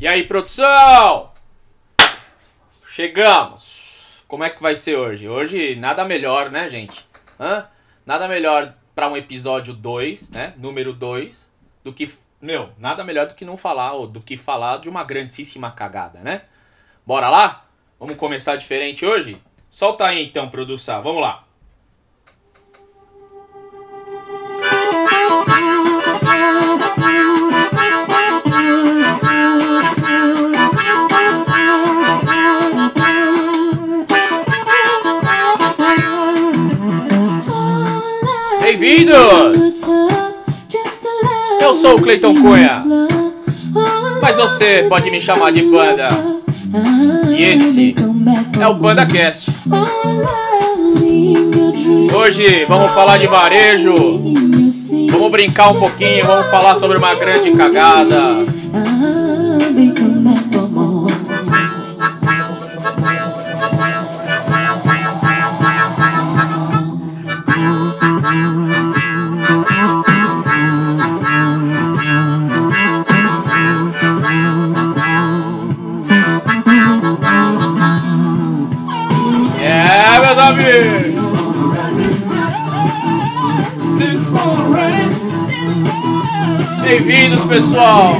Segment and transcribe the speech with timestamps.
[0.00, 1.32] E aí, produção?
[2.88, 4.22] Chegamos.
[4.28, 5.28] Como é que vai ser hoje?
[5.28, 7.04] Hoje nada melhor, né, gente?
[7.38, 7.66] Hã?
[8.06, 10.54] Nada melhor para um episódio 2, né?
[10.56, 11.44] Número 2,
[11.82, 12.08] do que
[12.40, 16.20] meu, nada melhor do que não falar ou do que falar de uma grandíssima cagada,
[16.20, 16.42] né?
[17.04, 17.66] Bora lá?
[17.98, 19.42] Vamos começar diferente hoje?
[19.68, 21.02] Solta aí então, produção.
[21.02, 21.47] Vamos lá.
[38.88, 39.84] Bem-vindos!
[41.60, 42.82] Eu sou o Cleiton Cunha,
[44.22, 46.08] mas você pode me chamar de Panda.
[47.28, 47.94] E esse
[48.58, 49.50] é o PandaCast.
[52.16, 53.92] Hoje vamos falar de varejo,
[55.12, 58.38] vamos brincar um pouquinho, vamos falar sobre uma grande cagada.
[86.98, 88.10] Bem-vindos, pessoal!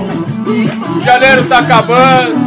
[1.04, 2.38] Janeiro tá acabando.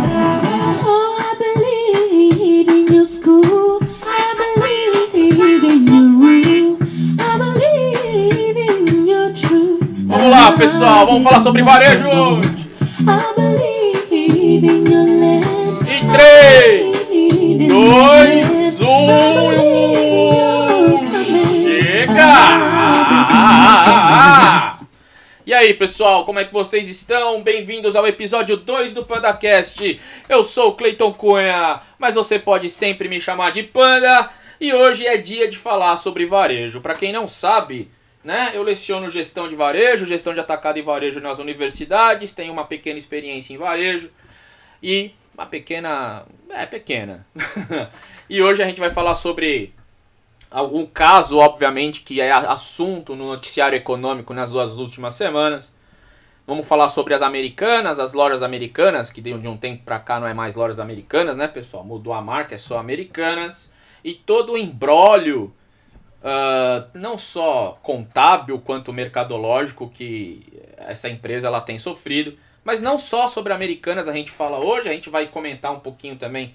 [10.06, 12.50] Vamos lá, pessoal, vamos falar sobre varejo hoje.
[15.90, 18.21] Em 3, 2,
[25.62, 27.44] aí, pessoal, como é que vocês estão?
[27.44, 30.02] Bem-vindos ao episódio 2 do PandaCast.
[30.28, 34.32] Eu sou o Cleiton Cunha, mas você pode sempre me chamar de Panda.
[34.60, 36.82] E hoje é dia de falar sobre varejo.
[36.82, 37.92] Para quem não sabe,
[38.24, 42.66] né, eu leciono gestão de varejo, gestão de atacado e varejo nas universidades, tenho uma
[42.66, 44.10] pequena experiência em varejo
[44.82, 46.26] e uma pequena.
[46.50, 47.24] É, pequena.
[48.28, 49.76] e hoje a gente vai falar sobre
[50.52, 55.74] algum caso, obviamente, que é assunto no noticiário econômico nas duas últimas semanas.
[56.46, 60.28] Vamos falar sobre as americanas, as lojas americanas, que de um tempo pra cá não
[60.28, 61.86] é mais lojas americanas, né, pessoal?
[61.86, 63.74] Mudou a marca, é só americanas.
[64.04, 65.54] E todo o embrólio,
[66.22, 70.46] uh, não só contábil quanto mercadológico, que
[70.78, 72.38] essa empresa ela tem sofrido.
[72.64, 76.18] Mas não só sobre americanas a gente fala hoje, a gente vai comentar um pouquinho
[76.18, 76.54] também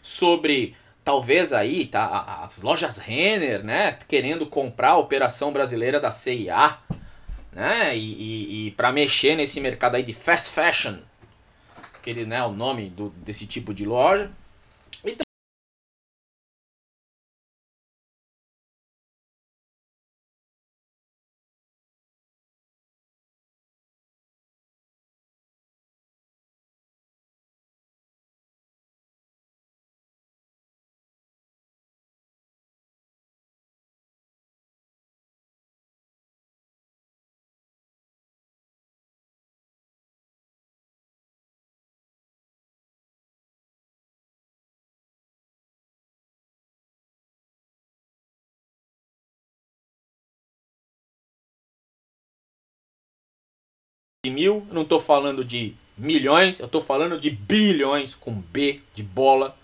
[0.00, 0.74] sobre
[1.06, 6.78] talvez aí tá as lojas Renner, né, querendo comprar a operação brasileira da CIA,
[7.52, 10.96] né, e, e, e para mexer nesse mercado aí de fast fashion,
[11.94, 14.32] aquele, né, o nome do, desse tipo de loja.
[54.30, 59.56] Mil, não estou falando de milhões, eu estou falando de bilhões com B de bola.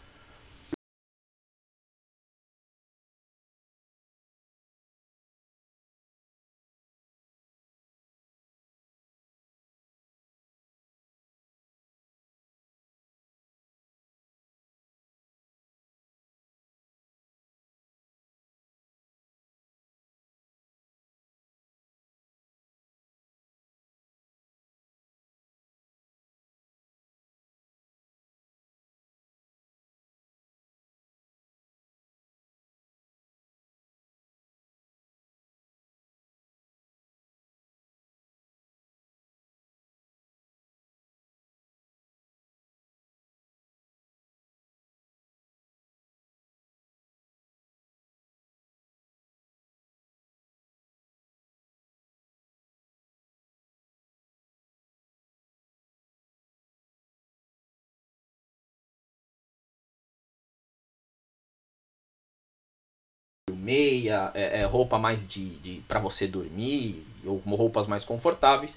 [63.63, 68.77] Meia, é, é, roupa mais de, de para você dormir, ou roupas mais confortáveis.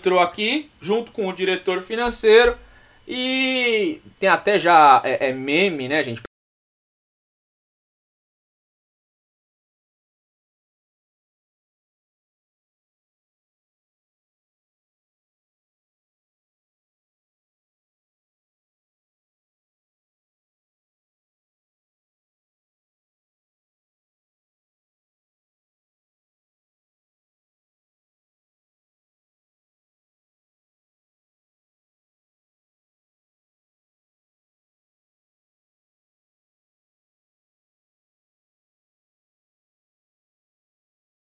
[0.00, 2.56] Entrou aqui junto com o diretor financeiro
[3.06, 6.22] e tem até já é, é meme, né, gente?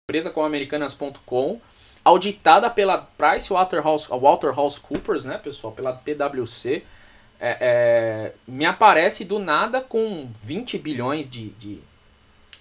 [0.09, 1.59] Empresa como Americanas.com,
[2.01, 6.81] auditada pela PricewaterhouseCoopers, né, pessoal, pela PwC,
[7.37, 11.81] é, é, me aparece do nada com 20 bilhões de, de,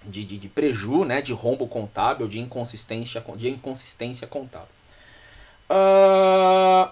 [0.03, 4.67] de, de, de preju, né, de rombo contábil, de inconsistência, de inconsistência contábil.
[5.69, 6.91] Uh,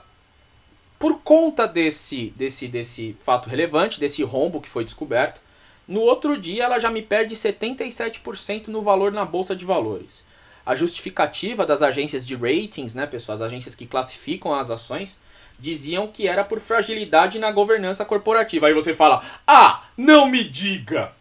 [0.97, 5.41] por conta desse, desse, desse fato relevante, desse rombo que foi descoberto,
[5.85, 10.23] no outro dia ela já me perde 77% no valor na bolsa de valores
[10.65, 15.17] a justificativa das agências de ratings, né, pessoal, as agências que classificam as ações,
[15.59, 18.67] diziam que era por fragilidade na governança corporativa.
[18.67, 21.11] Aí você fala: "Ah, não me diga.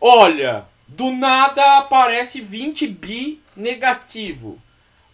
[0.00, 4.60] Olha, do nada aparece 20 bi negativo.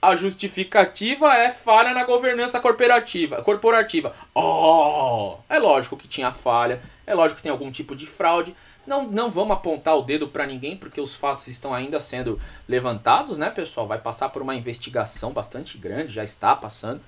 [0.00, 3.42] A justificativa é falha na governança corporativa.
[3.42, 4.14] Corporativa.
[4.32, 8.54] Oh, é lógico que tinha falha, é lógico que tem algum tipo de fraude,
[8.88, 13.36] não, não vamos apontar o dedo para ninguém, porque os fatos estão ainda sendo levantados,
[13.36, 13.86] né, pessoal?
[13.86, 17.02] Vai passar por uma investigação bastante grande, já está passando.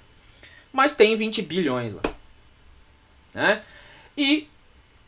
[0.71, 2.03] Mas tem 20 bilhões lá.
[3.33, 3.63] Né?
[4.17, 4.47] E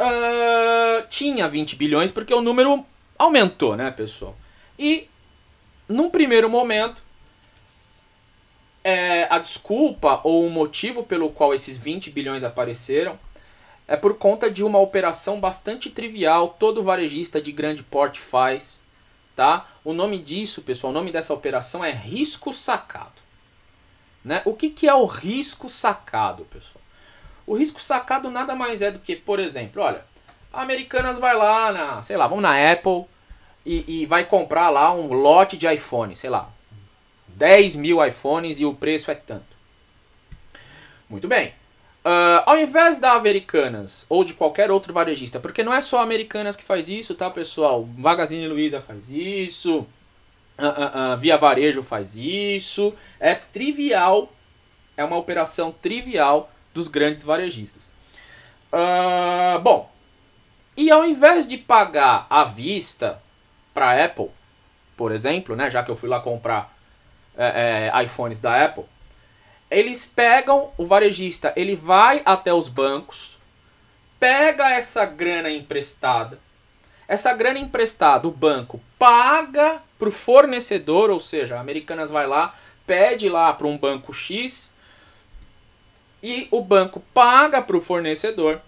[0.00, 2.84] uh, tinha 20 bilhões porque o número
[3.19, 4.34] aumentou, né, pessoal?
[4.78, 5.08] E
[5.86, 7.02] num primeiro momento,
[8.82, 13.19] é, a desculpa ou o motivo pelo qual esses 20 bilhões apareceram
[13.92, 18.80] é por conta de uma operação bastante trivial, todo varejista de grande porte faz,
[19.36, 19.68] tá?
[19.84, 23.20] O nome disso, pessoal, o nome dessa operação é risco sacado.
[24.24, 24.40] Né?
[24.46, 26.82] O que, que é o risco sacado, pessoal?
[27.46, 30.02] O risco sacado nada mais é do que, por exemplo, olha,
[30.50, 33.04] a Americanas vai lá na, sei lá, vamos na Apple
[33.66, 36.48] e, e vai comprar lá um lote de iPhone, sei lá,
[37.28, 39.54] 10 mil iPhones e o preço é tanto.
[41.10, 41.52] Muito bem.
[42.04, 46.56] Uh, ao invés da Americanas ou de qualquer outro varejista, porque não é só Americanas
[46.56, 47.88] que faz isso, tá pessoal?
[47.96, 49.81] Magazine Luiza faz isso,
[50.58, 52.93] uh, uh, Via Varejo faz isso.
[53.20, 54.32] É trivial,
[54.96, 57.88] é uma operação trivial dos grandes varejistas.
[59.62, 59.88] bom,
[60.76, 63.22] e ao invés de pagar à vista
[63.72, 64.31] para Apple,
[64.96, 66.74] por exemplo, né, já que eu fui lá comprar
[67.36, 68.84] é, é, iPhones da Apple,
[69.72, 73.38] eles pegam o varejista, ele vai até os bancos,
[74.20, 76.38] pega essa grana emprestada.
[77.08, 82.55] Essa grana emprestada, o banco paga para o fornecedor, ou seja, a Americanas vai lá,
[82.86, 84.72] pede lá para um banco X
[86.22, 88.60] e o banco paga para o fornecedor.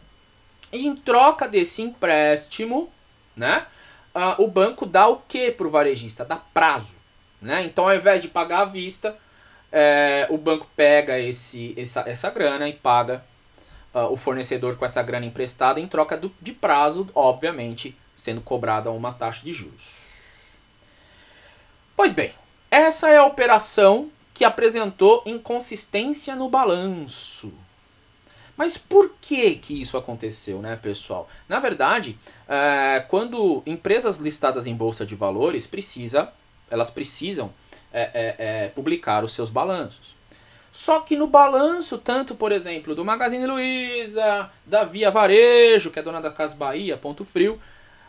[0.73, 2.93] E em troca desse empréstimo,
[3.37, 3.67] né,
[4.15, 6.25] uh, o banco dá o que para o varejista?
[6.25, 6.97] Dá prazo.
[7.41, 7.65] Né?
[7.65, 9.17] Então, ao invés de pagar à vista,
[9.77, 13.25] é, o banco pega esse, essa, essa grana e paga
[13.93, 18.93] uh, o fornecedor com essa grana emprestada em troca do, de prazo, obviamente, sendo cobrada
[18.93, 20.05] uma taxa de juros.
[21.97, 22.33] Pois bem,
[22.71, 27.53] essa é a operação que apresentou inconsistência no balanço.
[28.57, 31.29] Mas por que que isso aconteceu, né, pessoal?
[31.49, 32.17] Na verdade,
[32.49, 36.33] é, quando empresas listadas em bolsa de valores precisa,
[36.71, 37.53] elas precisam
[37.95, 40.17] é, é, é, publicar os seus balanços.
[40.73, 46.03] Só que no balanço, tanto, por exemplo, do Magazine Luiza, da Via Varejo, que é
[46.03, 47.61] dona da Casa Bahia, Ponto Frio,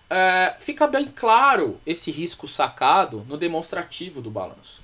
[0.09, 4.81] é, fica bem claro esse risco sacado no demonstrativo do balanço.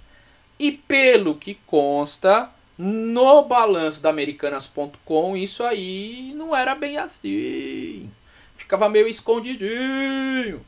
[0.59, 8.11] E pelo que consta, no balanço da Americanas.com, isso aí não era bem assim.
[8.55, 10.63] Ficava meio escondidinho.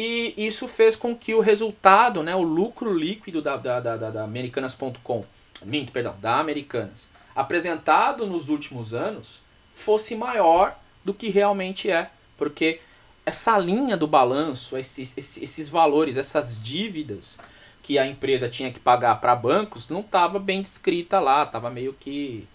[0.00, 4.22] E isso fez com que o resultado, né, o lucro líquido da, da, da, da
[4.22, 5.24] Americanas.com,
[5.64, 12.12] minto, perdão, da Americanas, apresentado nos últimos anos, fosse maior do que realmente é.
[12.36, 12.80] Porque
[13.26, 17.36] essa linha do balanço, esses, esses, esses valores, essas dívidas
[17.82, 21.92] que a empresa tinha que pagar para bancos, não estava bem descrita lá, estava meio
[21.92, 22.46] que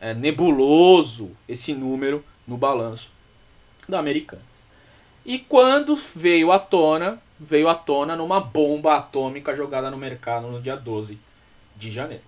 [0.00, 3.10] é, nebuloso esse número no balanço
[3.88, 4.51] da Americanas.
[5.24, 10.60] E quando veio à tona, veio à tona numa bomba atômica jogada no mercado no
[10.60, 11.18] dia 12
[11.76, 12.24] de janeiro.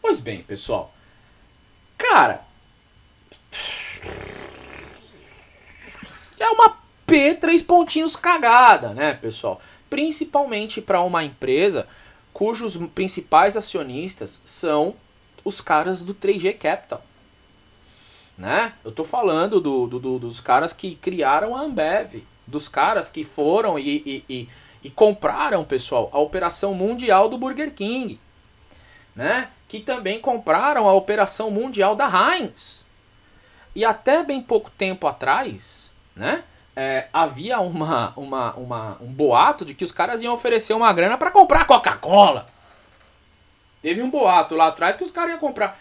[0.00, 0.94] Pois bem, pessoal.
[1.96, 2.44] Cara.
[6.38, 9.60] É uma P três pontinhos cagada, né, pessoal?
[9.88, 11.86] Principalmente para uma empresa
[12.32, 14.94] cujos principais acionistas são
[15.44, 17.02] os caras do 3G Capital.
[18.36, 18.72] Né?
[18.84, 23.22] Eu tô falando do, do, do dos caras que criaram a Ambev, dos caras que
[23.22, 24.48] foram e, e, e,
[24.82, 28.20] e compraram, pessoal, a operação mundial do Burger King,
[29.14, 29.50] né?
[29.68, 32.84] Que também compraram a operação mundial da Heinz.
[33.74, 36.44] E até bem pouco tempo atrás, né?
[36.76, 41.16] É, havia uma, uma, uma, um boato de que os caras iam oferecer uma grana
[41.16, 42.46] para comprar Coca-Cola.
[43.80, 45.78] Teve um boato lá atrás que os caras iam comprar.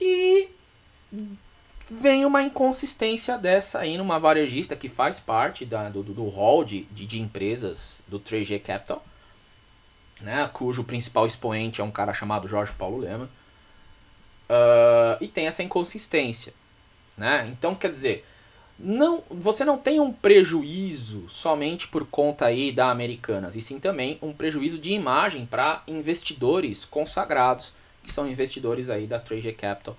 [0.00, 0.48] E
[1.90, 6.82] vem uma inconsistência dessa aí numa varejista que faz parte da, do, do hall de,
[6.84, 9.04] de, de empresas do 3G Capital,
[10.20, 13.28] né, cujo principal expoente é um cara chamado Jorge Paulo Lema.
[14.48, 16.52] Uh, e tem essa inconsistência.
[17.16, 17.48] Né?
[17.52, 18.24] Então, quer dizer,
[18.78, 24.18] não, você não tem um prejuízo somente por conta aí da Americanas, e sim também
[24.20, 29.96] um prejuízo de imagem para investidores consagrados, que são investidores aí da 3G Capital.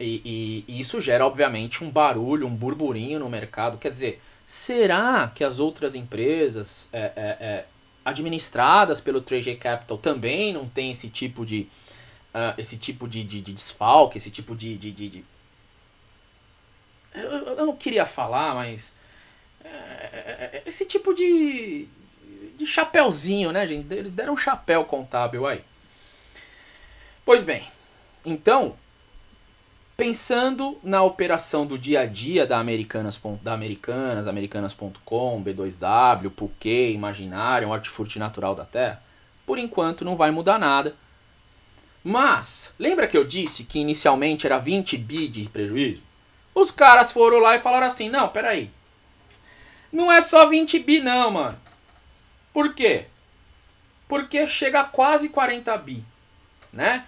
[0.00, 3.78] E, e, e, isso gera, obviamente, um barulho, um burburinho no mercado.
[3.78, 7.64] Quer dizer, será que as outras empresas é, é, é,
[8.04, 11.68] administradas pelo 3G Capital também não tem esse tipo de,
[12.34, 15.24] uh, esse tipo de, de, de, desfalque, esse tipo de, de, de
[17.14, 18.92] eu, eu não queria falar, mas.
[19.64, 21.88] É, é, é, esse tipo de.
[22.56, 23.92] de chapéuzinho, né, gente?
[23.92, 25.62] Eles deram um chapéu contábil aí.
[27.24, 27.66] Pois bem,
[28.24, 28.76] então.
[29.98, 37.68] Pensando na operação do dia a dia da Americanas, da Americanas, Americanas.com, B2W, Puquê, Imaginário,
[37.68, 39.02] Hortifruti Natural da Terra,
[39.44, 40.94] por enquanto não vai mudar nada.
[42.04, 46.00] Mas, lembra que eu disse que inicialmente era 20 bi de prejuízo?
[46.54, 48.70] Os caras foram lá e falaram assim: não, peraí.
[49.92, 51.58] Não é só 20 bi, não, mano.
[52.52, 53.06] Por quê?
[54.06, 56.04] Porque chega a quase 40 bi,
[56.72, 57.04] né?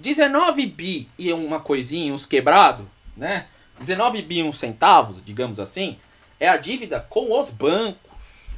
[0.00, 3.46] 19 bi e uma coisinha, uns quebrado, né?
[3.78, 5.98] 19 bi e uns centavos, digamos assim,
[6.38, 8.48] é a dívida com os bancos.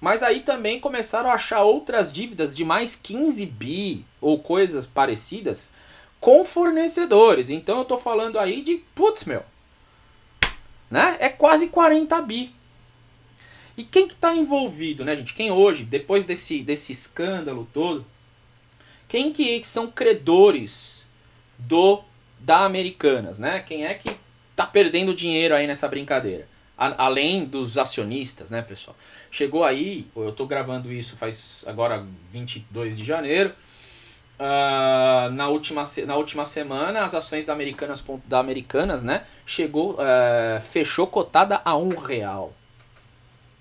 [0.00, 5.72] Mas aí também começaram a achar outras dívidas de mais 15 bi ou coisas parecidas
[6.20, 7.50] com fornecedores.
[7.50, 9.42] Então eu tô falando aí de, putz, meu,
[10.90, 11.16] né?
[11.18, 12.54] É quase 40 bi.
[13.76, 15.34] E quem que tá envolvido, né, gente?
[15.34, 18.06] Quem hoje, depois desse, desse escândalo todo,
[19.14, 21.06] quem que são credores
[21.56, 22.02] do
[22.40, 23.60] da Americanas, né?
[23.60, 24.10] Quem é que
[24.56, 26.48] tá perdendo dinheiro aí nessa brincadeira?
[26.76, 28.96] A, além dos acionistas, né, pessoal?
[29.30, 33.52] Chegou aí, eu tô gravando isso faz agora 22 de janeiro,
[34.36, 40.60] Uh, na, última, na última semana, as ações da Americanas, da Americanas né, chegou, uh,
[40.60, 42.52] fechou cotada a um real.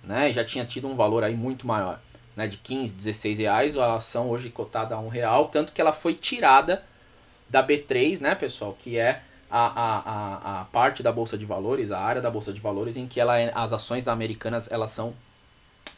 [0.04, 2.02] Né, já tinha tido um valor aí muito maior,
[2.36, 5.94] né, de 15, 16 reais, a ação hoje cotada a um real, tanto que ela
[5.94, 6.84] foi tirada
[7.50, 12.00] da B3, né, pessoal, que é a, a, a, parte da Bolsa de Valores, a
[12.00, 15.14] área da Bolsa de Valores em que ela, é, as ações Americanas elas são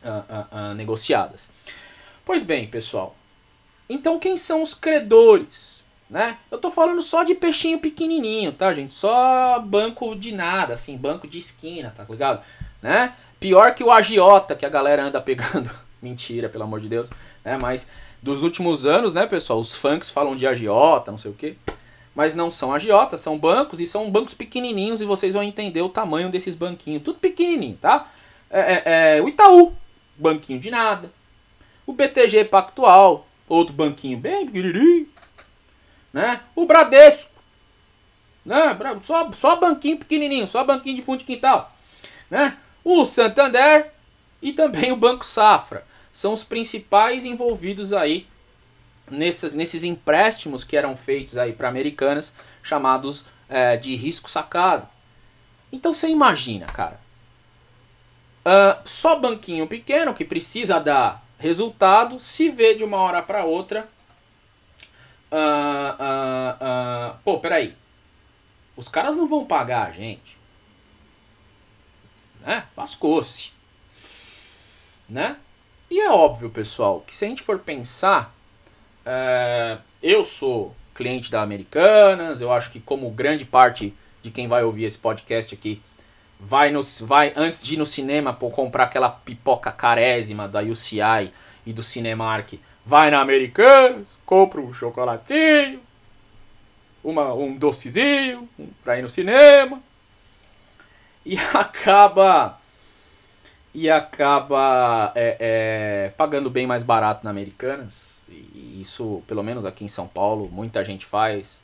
[0.04, 1.50] uh, negociadas.
[2.26, 3.16] Pois bem, pessoal,
[3.88, 5.76] então quem são os credores?
[6.10, 6.38] Né?
[6.52, 8.94] Eu tô falando só de peixinho pequenininho, tá, gente?
[8.94, 12.44] Só banco de nada, assim, banco de esquina, tá ligado?
[12.82, 13.16] Né?
[13.40, 15.72] Pior que o agiota que a galera anda pegando.
[16.02, 17.10] Mentira, pelo amor de Deus,
[17.44, 17.58] né?
[17.60, 17.88] Mas
[18.22, 21.56] dos últimos anos, né, pessoal, os funks falam de agiota, não sei o quê.
[22.16, 25.90] Mas não são agiotas, são bancos e são bancos pequenininhos e vocês vão entender o
[25.90, 27.04] tamanho desses banquinhos.
[27.04, 28.08] Tudo pequenininho, tá?
[28.50, 29.74] É, é, é o Itaú,
[30.16, 31.12] banquinho de nada.
[31.86, 35.08] O BTG Pactual, outro banquinho bem pequenininho,
[36.12, 36.42] né?
[36.56, 37.32] O Bradesco,
[38.46, 38.78] né?
[39.02, 41.72] Só, só banquinho pequenininho, só banquinho de fundo de quintal,
[42.30, 42.58] né?
[42.84, 43.92] O Santander
[44.46, 48.28] e também o Banco Safra são os principais envolvidos aí
[49.10, 52.32] nesses, nesses empréstimos que eram feitos aí para americanas,
[52.64, 54.88] chamados é, de risco sacado.
[55.72, 57.00] Então você imagina, cara,
[58.46, 63.90] uh, só banquinho pequeno que precisa dar Resultado, se vê de uma hora para outra.
[65.32, 67.76] Uh, uh, uh, pô, peraí.
[68.76, 70.38] Os caras não vão pagar a gente.
[72.42, 72.66] Né?
[72.76, 73.55] Lascou-se.
[75.08, 75.38] Né?
[75.90, 78.34] E é óbvio, pessoal, que se a gente for pensar,
[79.06, 84.64] é, eu sou cliente da Americanas, eu acho que como grande parte de quem vai
[84.64, 85.82] ouvir esse podcast aqui
[86.40, 91.32] vai, no, vai antes de ir no cinema por comprar aquela pipoca carésima da UCI
[91.66, 92.54] e do Cinemark,
[92.86, 95.82] vai na Americanas, compra um chocolatinho,
[97.04, 99.82] uma, um docezinho um, pra ir no cinema
[101.26, 102.60] e acaba
[103.76, 108.24] e acaba é, é, pagando bem mais barato na Americanas.
[108.30, 111.60] E isso, pelo menos aqui em São Paulo, muita gente faz.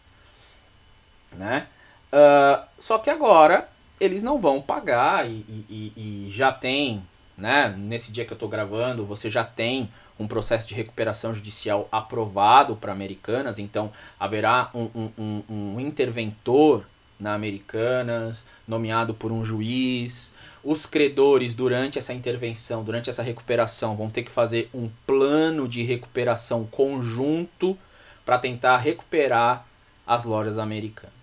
[1.32, 1.68] Né?
[2.12, 7.02] Uh, só que agora eles não vão pagar e, e, e, já tem,
[7.38, 7.74] né?
[7.78, 9.90] Nesse dia que eu estou gravando, você já tem
[10.20, 13.90] um processo de recuperação judicial aprovado para Americanas, então
[14.20, 16.86] haverá um, um, um, um interventor
[17.22, 20.34] na Americanas, nomeado por um juiz.
[20.64, 25.84] Os credores, durante essa intervenção, durante essa recuperação, vão ter que fazer um plano de
[25.84, 27.78] recuperação conjunto
[28.26, 29.66] para tentar recuperar
[30.06, 31.14] as lojas americanas.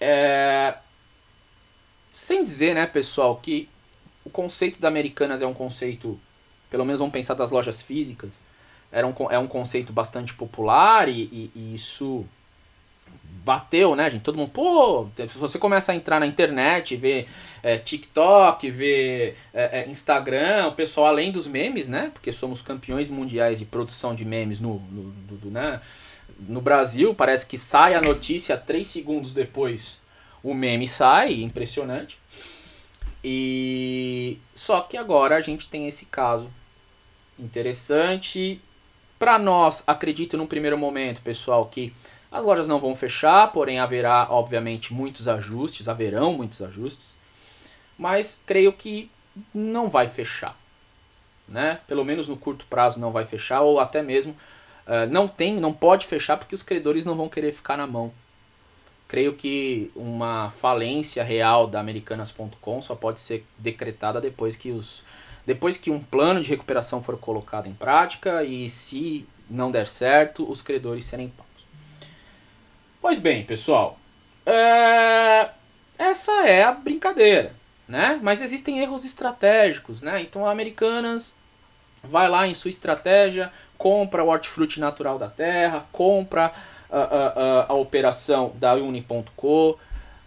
[0.00, 0.74] É...
[2.10, 3.68] Sem dizer, né, pessoal, que
[4.24, 6.18] o conceito da Americanas é um conceito,
[6.68, 8.42] pelo menos vamos pensar das lojas físicas,
[8.90, 12.26] era um, é um conceito bastante popular e, e, e isso
[13.46, 14.22] bateu, né, gente?
[14.22, 17.28] Todo mundo, pô, se você começa a entrar na internet, ver
[17.62, 22.10] é, TikTok, ver é, é, Instagram, o pessoal, além dos memes, né?
[22.12, 25.02] Porque somos campeões mundiais de produção de memes no, no,
[25.36, 25.80] do, né?
[26.40, 30.00] no Brasil, parece que sai a notícia três segundos depois
[30.42, 32.18] o meme sai, impressionante.
[33.22, 36.50] E só que agora a gente tem esse caso
[37.38, 38.60] interessante.
[39.18, 41.92] Para nós, acredito num primeiro momento, pessoal, que
[42.36, 47.16] as lojas não vão fechar, porém haverá, obviamente, muitos ajustes, haverão muitos ajustes,
[47.96, 49.10] mas creio que
[49.54, 50.54] não vai fechar.
[51.48, 51.80] Né?
[51.86, 54.32] Pelo menos no curto prazo não vai fechar, ou até mesmo
[54.86, 58.12] uh, não tem, não pode fechar porque os credores não vão querer ficar na mão.
[59.08, 65.02] Creio que uma falência real da Americanas.com só pode ser decretada depois que os
[65.46, 70.46] depois que um plano de recuperação for colocado em prática e se não der certo,
[70.50, 71.32] os credores serem
[73.06, 74.00] Pois bem, pessoal,
[74.44, 75.50] é...
[75.96, 77.54] essa é a brincadeira,
[77.86, 78.18] né?
[78.20, 80.20] Mas existem erros estratégicos, né?
[80.22, 81.32] Então a Americanas
[82.02, 86.50] vai lá em sua estratégia, compra o hortifruti natural da terra, compra
[86.90, 89.78] a, a, a, a operação da Uni.co,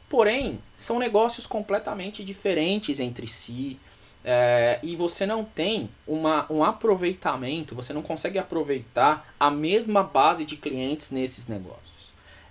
[0.07, 3.77] porém são negócios completamente diferentes entre si.
[4.23, 10.45] É, e você não tem uma, um aproveitamento, você não consegue aproveitar a mesma base
[10.45, 11.88] de clientes nesses negócios.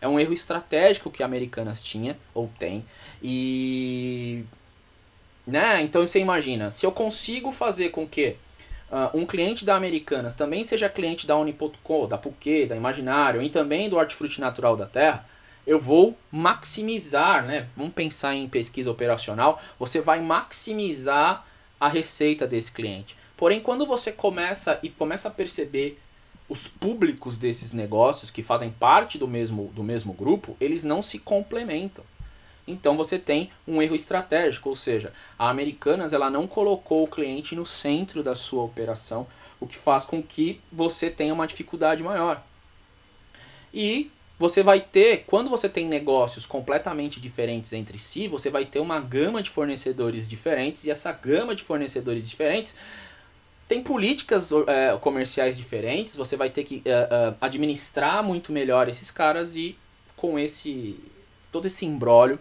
[0.00, 2.84] É um erro estratégico que a Americanas tinha, ou tem.
[3.22, 4.44] E.
[5.46, 5.80] Né?
[5.82, 8.36] Então você imagina, se eu consigo fazer com que
[8.90, 13.48] uh, um cliente da Americanas também seja cliente da Unipoco, da Puquê, da Imaginário e
[13.48, 15.26] também do Hortifruti Natural da Terra,
[15.66, 17.68] eu vou maximizar, né?
[17.76, 21.46] Vamos pensar em pesquisa operacional, você vai maximizar
[21.78, 23.16] a receita desse cliente.
[23.36, 25.98] Porém, quando você começa e começa a perceber
[26.48, 31.18] os públicos desses negócios que fazem parte do mesmo, do mesmo grupo, eles não se
[31.18, 32.04] complementam.
[32.66, 37.54] Então você tem um erro estratégico, ou seja, a Americanas ela não colocou o cliente
[37.54, 39.26] no centro da sua operação,
[39.58, 42.42] o que faz com que você tenha uma dificuldade maior.
[43.72, 48.78] E você vai ter, quando você tem negócios completamente diferentes entre si, você vai ter
[48.78, 52.74] uma gama de fornecedores diferentes e essa gama de fornecedores diferentes
[53.68, 59.10] tem políticas é, comerciais diferentes, você vai ter que é, é, administrar muito melhor esses
[59.10, 59.76] caras e
[60.16, 60.98] com esse
[61.52, 62.38] todo esse embrólio,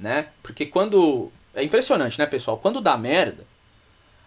[0.00, 0.28] né?
[0.42, 2.56] Porque quando é impressionante, né, pessoal?
[2.56, 3.46] Quando dá merda,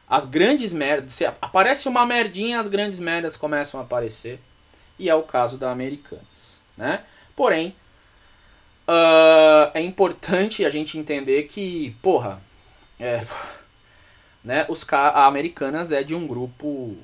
[0.08, 4.40] as grandes merdas, se aparece uma merdinha, as grandes merdas começam a aparecer,
[5.00, 7.04] e é o caso da Americanas, né?
[7.36, 7.76] Porém,
[8.88, 12.42] uh, é importante a gente entender que, porra,
[13.00, 13.26] é,
[14.44, 14.66] né?
[14.70, 16.96] Os a Americanas é de um grupo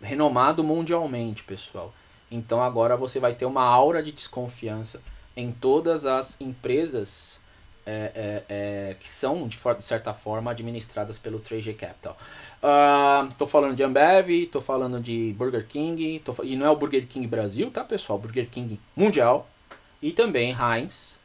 [0.00, 1.92] renomado mundialmente, pessoal.
[2.30, 5.00] Então agora você vai ter uma aura de desconfiança
[5.36, 7.40] em todas as empresas
[7.86, 12.18] é, é, é, que são, de, de, certa forma, administradas pelo 3G Capital.
[12.62, 16.76] Uh, tô falando de Ambev, tô falando de Burger King, tô, e não é o
[16.76, 18.18] Burger King Brasil, tá, pessoal?
[18.18, 19.48] Burger King Mundial
[20.02, 21.18] e também Heinz,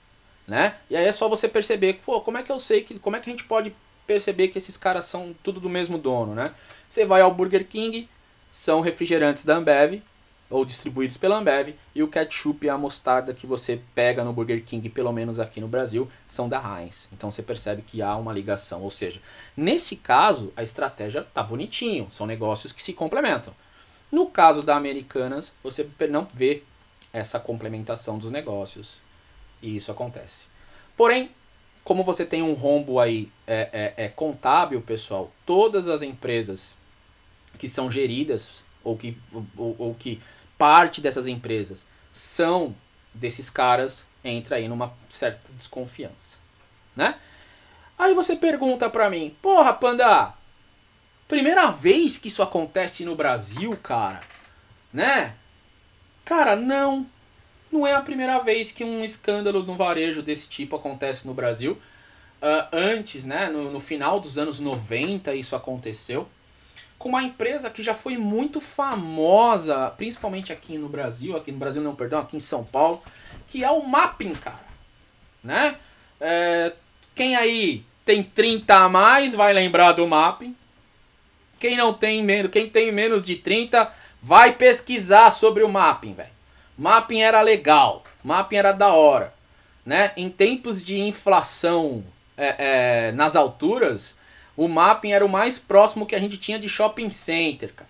[0.47, 0.75] né?
[0.89, 3.19] E aí é só você perceber, pô, como é que eu sei que, como é
[3.19, 6.53] que a gente pode perceber que esses caras são tudo do mesmo dono, né?
[6.87, 8.09] Você vai ao Burger King,
[8.51, 10.01] são refrigerantes da Ambev,
[10.49, 14.63] ou distribuídos pela Ambev, e o ketchup e a mostarda que você pega no Burger
[14.63, 17.09] King, pelo menos aqui no Brasil, são da Heinz.
[17.11, 19.19] Então você percebe que há uma ligação, ou seja,
[19.57, 23.53] nesse caso a estratégia tá bonitinho, são negócios que se complementam.
[24.11, 26.61] No caso da Americanas, você não vê
[27.11, 29.01] essa complementação dos negócios,
[29.59, 30.45] e isso acontece.
[30.95, 31.31] Porém,
[31.83, 36.77] como você tem um rombo aí é, é, é contábil, pessoal, todas as empresas
[37.57, 39.17] que são geridas ou que,
[39.57, 40.21] ou, ou que
[40.57, 42.75] parte dessas empresas são
[43.13, 46.37] desses caras, entra aí numa certa desconfiança,
[46.95, 47.15] né?
[47.97, 50.33] Aí você pergunta pra mim, porra, Panda,
[51.27, 54.21] primeira vez que isso acontece no Brasil, cara,
[54.91, 55.35] né?
[56.25, 57.05] Cara, não.
[57.73, 61.73] Não é a primeira vez que um escândalo no varejo desse tipo acontece no Brasil.
[62.39, 66.27] Uh, antes, né, no, no final dos anos 90, isso aconteceu
[66.99, 71.81] com uma empresa que já foi muito famosa, principalmente aqui no Brasil, aqui no Brasil
[71.81, 73.01] não, perdão, aqui em São Paulo,
[73.47, 74.63] que é o Mapping, cara.
[75.43, 75.75] Né?
[76.21, 76.73] É,
[77.15, 80.55] quem aí tem 30 a mais vai lembrar do Mapping.
[81.59, 86.32] Quem não tem menos, quem tem menos de 30 vai pesquisar sobre o Mapping, velho.
[86.77, 89.33] Mapping era legal, Mapping era da hora,
[89.85, 90.11] né?
[90.17, 92.03] Em tempos de inflação
[92.37, 92.55] é,
[93.07, 94.17] é, nas alturas,
[94.55, 97.89] o mapping era o mais próximo que a gente tinha de shopping center, cara.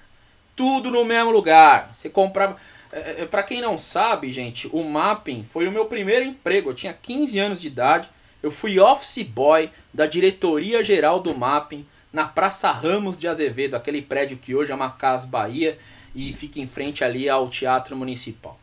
[0.56, 1.92] Tudo no mesmo lugar.
[1.94, 2.58] Você comprava.
[2.92, 6.70] É, é para quem não sabe, gente, o mapping foi o meu primeiro emprego.
[6.70, 8.10] Eu tinha 15 anos de idade.
[8.42, 14.02] Eu fui office boy da diretoria geral do mapping na Praça Ramos de Azevedo, aquele
[14.02, 15.80] prédio que hoje é uma Casa Bahia
[16.14, 18.60] e fica em frente ali ao Teatro Municipal.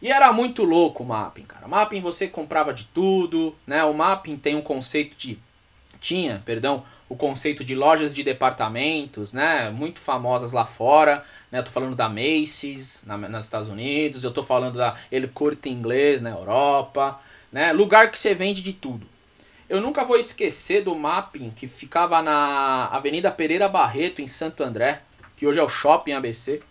[0.00, 1.66] E era muito louco o mapping, cara.
[1.66, 3.82] O mapping você comprava de tudo, né?
[3.84, 5.38] O mapping tem um conceito de
[6.00, 11.64] tinha, perdão, o conceito de lojas de departamentos, né, muito famosas lá fora, né, eu
[11.64, 16.20] tô falando da Macy's na, nos Estados Unidos, eu tô falando da El Corte Inglês
[16.20, 17.18] na Europa,
[17.50, 19.06] né, lugar que você vende de tudo.
[19.68, 25.02] Eu nunca vou esquecer do mapping que ficava na Avenida Pereira Barreto, em Santo André,
[25.36, 26.62] que hoje é o Shopping ABC.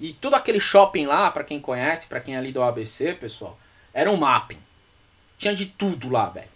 [0.00, 3.58] E todo aquele shopping lá, para quem conhece, para quem é ali do ABC, pessoal,
[3.92, 4.58] era um mapping.
[5.38, 6.48] Tinha de tudo lá, velho.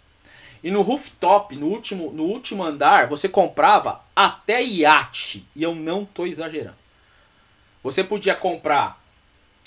[0.63, 5.45] E no rooftop, no último, no último andar, você comprava até iate.
[5.55, 6.77] E eu não tô exagerando.
[7.83, 9.01] Você podia comprar,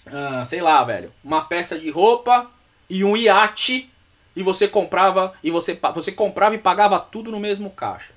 [0.07, 2.49] uh, sei lá, velho, uma peça de roupa
[2.89, 3.91] e um iate.
[4.37, 8.13] E você comprava e você, você comprava e pagava tudo no mesmo caixa.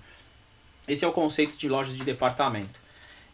[0.87, 2.79] Esse é o conceito de lojas de departamento.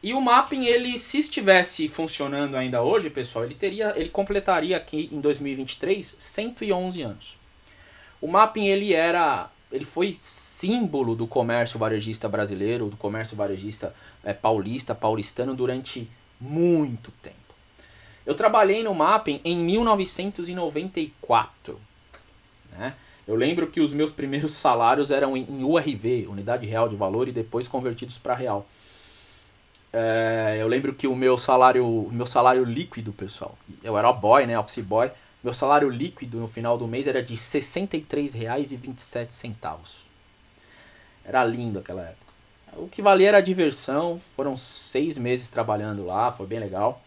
[0.03, 5.07] E o mapping, ele, se estivesse funcionando ainda hoje, pessoal, ele teria, ele completaria aqui
[5.09, 7.37] em 2023 111 anos.
[8.19, 14.33] O mapping ele era, ele foi símbolo do comércio varejista brasileiro, do comércio varejista é,
[14.33, 17.37] paulista, paulistano durante muito tempo.
[18.25, 21.79] Eu trabalhei no mapping em 1994.
[22.73, 22.93] Né?
[23.25, 27.31] Eu lembro que os meus primeiros salários eram em URV, Unidade Real de Valor, e
[27.31, 28.67] depois convertidos para real.
[29.93, 34.57] É, eu lembro que o meu salário, meu salário líquido, pessoal, eu era boy, né,
[34.57, 35.11] office boy,
[35.43, 40.03] meu salário líquido no final do mês era de R$ 63,27.
[41.23, 42.23] Era lindo aquela época.
[42.75, 44.19] O que valia era a diversão.
[44.35, 47.01] Foram seis meses trabalhando lá, foi bem legal.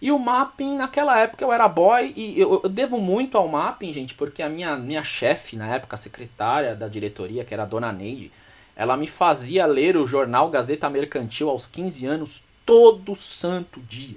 [0.00, 3.92] E o mapping, naquela época eu era boy e eu, eu devo muito ao mapping,
[3.92, 7.92] gente, porque a minha, minha chefe, na época, secretária da diretoria, que era a dona
[7.92, 8.30] Neide,
[8.78, 14.16] ela me fazia ler o jornal Gazeta Mercantil aos 15 anos todo santo dia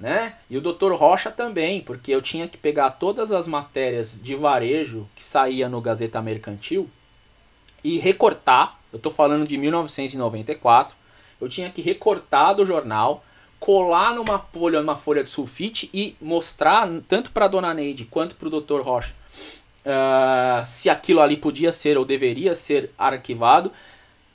[0.00, 0.36] né?
[0.48, 0.94] E o Dr.
[0.94, 5.82] Rocha também, porque eu tinha que pegar todas as matérias de varejo que saía no
[5.82, 6.88] Gazeta Mercantil
[7.84, 8.80] e recortar.
[8.90, 10.96] Eu estou falando de 1994.
[11.38, 13.22] Eu tinha que recortar do jornal,
[13.58, 18.48] colar numa folha, numa folha de sulfite e mostrar tanto para dona Neide quanto para
[18.48, 18.80] o Dr.
[18.80, 19.19] Rocha
[19.84, 23.72] uh, se aquilo ali podia ser ou deveria ser arquivado.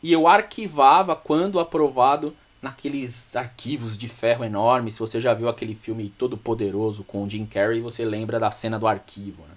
[0.01, 4.95] E eu arquivava quando aprovado naqueles arquivos de ferro enormes.
[4.95, 8.51] Se você já viu aquele filme Todo Poderoso com o Jim Carrey, você lembra da
[8.51, 9.55] cena do arquivo, né?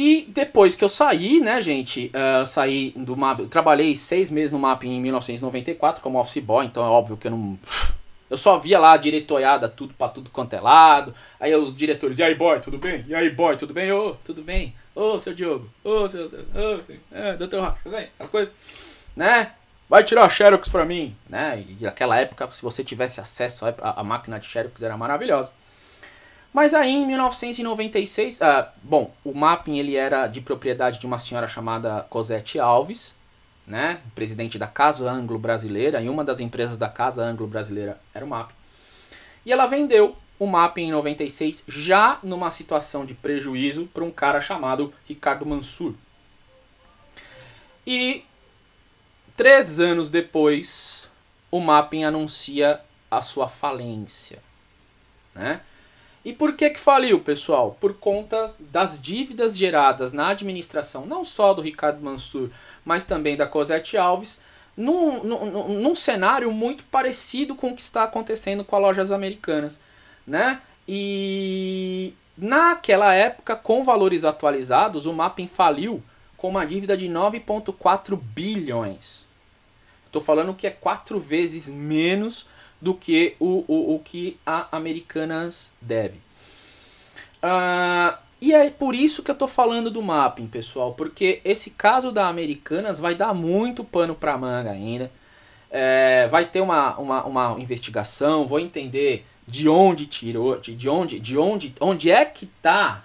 [0.00, 4.58] E depois que eu saí, né, gente, uh, saí do mapa, trabalhei seis meses no
[4.58, 7.58] mapa em 1994 como office boy, então é óbvio que eu não,
[8.30, 11.14] eu só via lá diretoiada tudo para tudo quanto é lado.
[11.38, 13.04] Aí os diretores, e aí boy, tudo bem?
[13.08, 13.90] E aí boy, tudo bem?
[13.92, 14.74] Ô, oh, tudo bem?
[14.94, 18.08] Ô, oh, seu Diogo, ô, oh, seu, ô, oh, é, doutor tudo bem?
[18.18, 18.52] Aquela coisa,
[19.16, 19.52] né?
[19.88, 21.64] vai tirar a Xerox pra mim, né?
[21.66, 25.50] E naquela época, se você tivesse acesso à, máquina de Xerox, era maravilhosa.
[26.52, 31.46] Mas aí, em 1996, ah, bom, o mapping ele era de propriedade de uma senhora
[31.46, 33.14] chamada Cosette Alves,
[33.68, 34.00] né?
[34.14, 38.28] Presidente da Casa Anglo Brasileira, e uma das empresas da Casa Anglo Brasileira era o
[38.28, 38.54] mapping.
[39.46, 44.40] E ela vendeu o mapping em 96, já numa situação de prejuízo, para um cara
[44.40, 45.94] chamado Ricardo Mansur.
[47.86, 48.24] E
[49.38, 51.08] Três anos depois,
[51.48, 54.40] o Mapping anuncia a sua falência.
[55.32, 55.60] Né?
[56.24, 57.76] E por que, que faliu, pessoal?
[57.78, 62.50] Por conta das dívidas geradas na administração, não só do Ricardo Mansur,
[62.88, 64.38] mas também da Cosette Alves,
[64.74, 69.78] num, num, num cenário muito parecido com o que está acontecendo com as lojas americanas,
[70.26, 70.62] né?
[70.88, 76.02] E naquela época, com valores atualizados, o Mapping faliu
[76.38, 79.26] com uma dívida de 9,4 bilhões.
[80.06, 82.46] Estou falando que é quatro vezes menos
[82.80, 86.22] do que o, o, o que a Americanas deve.
[87.42, 92.12] Uh, e é por isso que eu estou falando do mapping, pessoal, porque esse caso
[92.12, 95.10] da Americanas vai dar muito pano para manga ainda.
[95.70, 101.18] É, vai ter uma, uma, uma investigação, vou entender de onde tirou, de, de onde,
[101.18, 103.04] de onde, onde é que está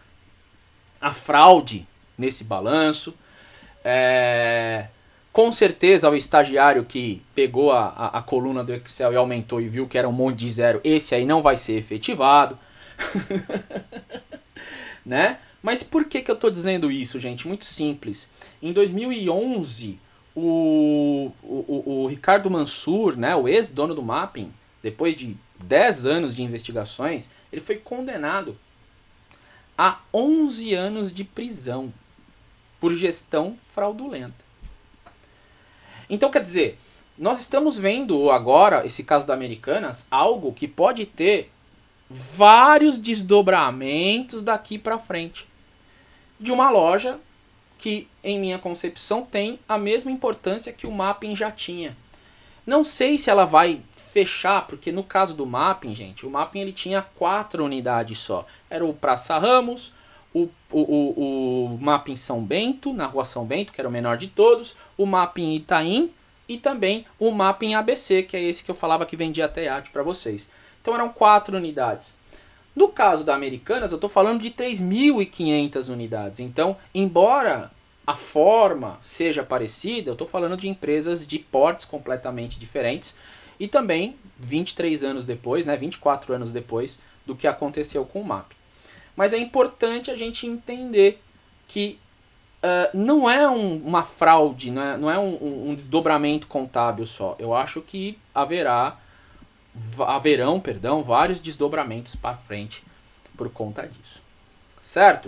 [1.02, 3.14] a fraude nesse balanço.
[3.84, 4.86] É,
[5.32, 9.68] com certeza o estagiário que pegou a, a, a, coluna do Excel e aumentou e
[9.68, 12.58] viu que era um monte de zero, esse aí não vai ser efetivado.
[15.06, 15.40] né?
[15.62, 17.48] Mas por que, que eu estou dizendo isso, gente?
[17.48, 18.30] Muito simples.
[18.62, 20.00] Em 2011,
[20.36, 26.44] o, o, o Ricardo Mansur, né, o ex-dono do Mapping, depois de 10 anos de
[26.44, 28.58] investigações, ele foi condenado
[29.78, 31.94] a 11 anos de prisão
[32.80, 34.44] por gestão fraudulenta.
[36.10, 36.78] Então, quer dizer,
[37.18, 41.53] nós estamos vendo agora, esse caso da Americanas, algo que pode ter
[42.14, 45.48] vários desdobramentos daqui para frente
[46.40, 47.20] de uma loja
[47.78, 51.98] que, em minha concepção, tem a mesma importância que o Mapping já tinha.
[52.66, 56.72] Não sei se ela vai fechar, porque no caso do Mapping, gente, o Mapping ele
[56.72, 58.46] tinha quatro unidades só.
[58.70, 59.94] Era o Praça Ramos,
[60.34, 64.18] o, o, o, o Mapping São Bento, na rua São Bento, que era o menor
[64.18, 66.14] de todos, o Mapping Itaim
[66.48, 69.90] e também o Mapping ABC, que é esse que eu falava que vendia até arte
[69.90, 70.48] para vocês.
[70.84, 72.14] Então eram quatro unidades.
[72.76, 76.40] No caso da Americanas, eu estou falando de 3.500 unidades.
[76.42, 77.72] Então, embora
[78.06, 83.16] a forma seja parecida, eu estou falando de empresas de portes completamente diferentes
[83.58, 88.52] e também 23 anos depois, né, 24 anos depois do que aconteceu com o MAP.
[89.16, 91.22] Mas é importante a gente entender
[91.66, 91.98] que
[92.62, 97.38] uh, não é um, uma fraude, não é, não é um, um desdobramento contábil só.
[97.40, 98.98] Eu acho que haverá
[100.08, 102.84] haverão, perdão, vários desdobramentos para frente
[103.36, 104.22] por conta disso.
[104.80, 105.28] Certo?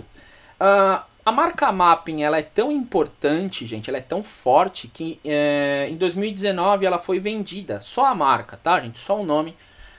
[0.60, 5.88] Uh, a marca Mapping ela é tão importante, gente, ela é tão forte que é,
[5.90, 9.00] em 2019 ela foi vendida, só a marca, tá, gente?
[9.00, 9.56] Só o nome,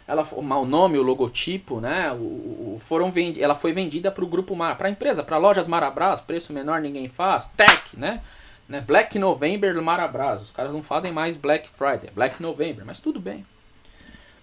[0.07, 2.13] ela, o nome, o logotipo, né?
[2.13, 5.67] O, o foram vendi, ela foi vendida para o grupo para a empresa, para lojas
[5.67, 8.21] Marabras, preço menor ninguém faz, Tech, né?
[8.69, 8.79] né?
[8.79, 13.45] Black November Marabras, os caras não fazem mais Black Friday, Black November, mas tudo bem.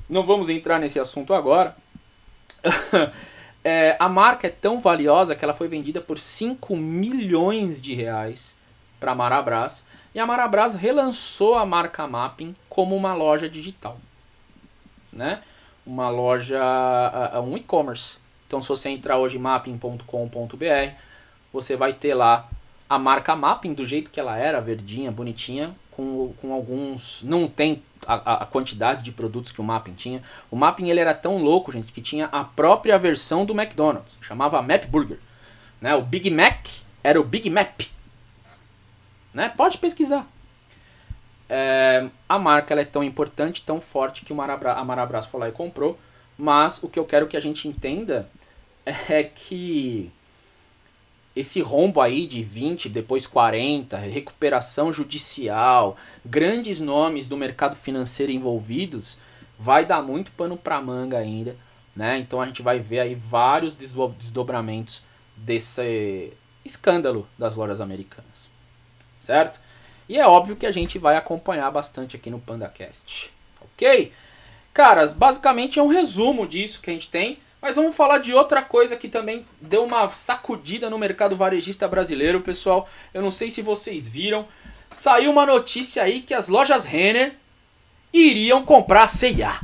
[0.09, 1.77] Não vamos entrar nesse assunto agora.
[3.64, 8.57] é, a marca é tão valiosa que ela foi vendida por 5 milhões de reais
[9.01, 9.85] para a Marabras.
[10.14, 13.99] E a Marabras relançou a marca Mapping como uma loja digital.
[15.12, 15.43] Né?
[15.87, 16.61] Uma loja,
[17.45, 18.17] um e-commerce.
[18.47, 20.95] Então se você entrar hoje em mapping.com.br,
[21.53, 22.49] você vai ter lá
[22.94, 27.22] a marca Mapping do jeito que ela era, verdinha, bonitinha, com, com alguns.
[27.22, 30.22] Não tem a, a, quantidade de produtos que o Mapping tinha.
[30.50, 34.16] O Mapping ele era tão louco, gente, que tinha a própria versão do McDonald's.
[34.20, 35.18] Chamava Map Burger.
[35.80, 35.94] Né?
[35.94, 36.66] O Big Mac
[37.02, 37.83] era o Big Map.
[39.33, 39.48] Né?
[39.48, 40.26] Pode pesquisar.
[41.48, 45.48] É, a marca é tão importante, tão forte que o Marabra, a Marabras foi lá
[45.48, 45.98] e comprou.
[46.38, 48.28] Mas o que eu quero que a gente entenda
[49.09, 50.12] é que
[51.35, 59.18] esse rombo aí de 20, depois 40, recuperação judicial, grandes nomes do mercado financeiro envolvidos,
[59.59, 61.57] vai dar muito pano para manga ainda,
[61.94, 62.18] né?
[62.18, 65.03] Então a gente vai ver aí vários desdobramentos
[65.37, 66.33] desse
[66.64, 68.49] escândalo das lojas americanas.
[69.12, 69.61] Certo?
[70.09, 73.33] E é óbvio que a gente vai acompanhar bastante aqui no PandaCast.
[73.61, 74.12] OK?
[74.73, 77.38] Caras, basicamente é um resumo disso que a gente tem.
[77.64, 82.42] Mas vamos falar de outra coisa que também deu uma sacudida no mercado varejista brasileiro,
[82.42, 82.87] pessoal.
[83.14, 84.46] Eu não sei se vocês viram.
[84.90, 87.37] Saiu uma notícia aí que as lojas Renner
[88.12, 89.62] iriam comprar a C&A.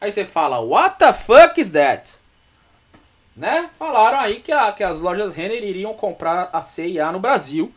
[0.00, 2.16] Aí você fala, what the fuck is that?
[3.36, 3.70] Né?
[3.78, 7.72] Falaram aí que, a, que as lojas Renner iriam comprar a C&A no Brasil.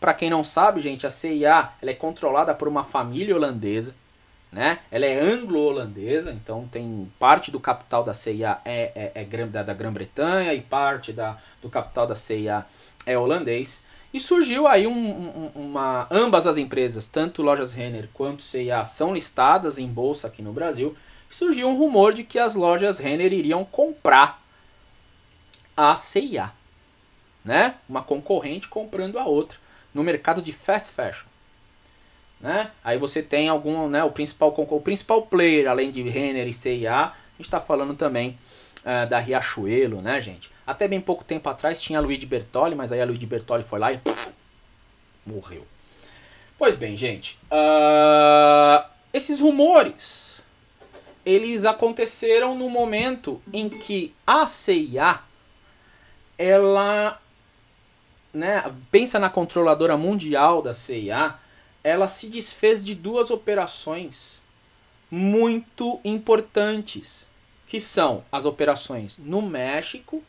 [0.00, 3.94] Para quem não sabe, gente, a C&A ela é controlada por uma família holandesa
[4.52, 4.80] né?
[4.90, 9.74] Ela é anglo-holandesa, então tem parte do capital da CIA é, é, é da, da
[9.74, 12.66] Grã-Bretanha e parte da, do capital da CIA
[13.06, 13.82] é holandês.
[14.12, 16.08] E surgiu aí um, um, uma.
[16.10, 20.96] Ambas as empresas, tanto Lojas Renner quanto CIA, são listadas em bolsa aqui no Brasil.
[21.28, 24.42] Surgiu um rumor de que as lojas Renner iriam comprar
[25.76, 26.52] a CIA,
[27.44, 27.76] né?
[27.88, 29.58] Uma concorrente comprando a outra
[29.94, 31.29] no mercado de fast fashion.
[32.40, 32.70] Né?
[32.82, 36.92] Aí você tem algum, né, o principal o principal player além de Renner e CIA,
[36.92, 38.38] a gente está falando também
[38.80, 40.50] uh, da Riachuelo, né, gente?
[40.66, 43.78] Até bem pouco tempo atrás tinha a Luigi Bertoli, mas aí a Luigi Bertoli foi
[43.78, 44.00] lá e
[45.26, 45.66] morreu.
[46.58, 50.42] Pois bem, gente, uh, esses rumores
[51.24, 55.20] eles aconteceram no momento em que a CIA
[56.38, 57.20] ela
[58.32, 61.34] né, pensa na controladora mundial da CIA,
[61.82, 64.40] ela se desfez de duas operações
[65.10, 67.26] muito importantes,
[67.66, 70.22] que são as operações no México,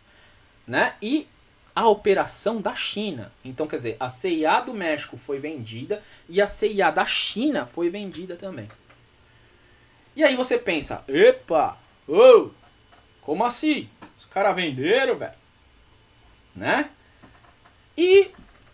[0.66, 1.28] né, e
[1.76, 3.32] a operação da China.
[3.44, 7.90] Então, quer dizer, a CIA do México foi vendida e a CIA da China foi
[7.90, 8.70] vendida também.
[10.16, 12.50] E aí você pensa, epa, oh,
[13.22, 13.90] como assim?
[14.18, 15.34] Os caras venderam, velho?
[16.54, 16.90] Né?
[17.98, 18.32] E